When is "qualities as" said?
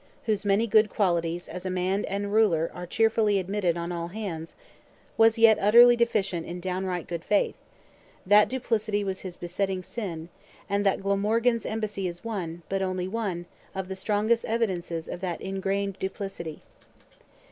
0.89-1.63